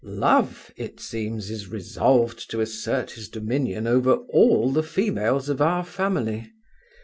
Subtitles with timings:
[0.03, 5.83] Love, it seems, is resolved to assert his dominion over all the females of our
[5.85, 6.51] family.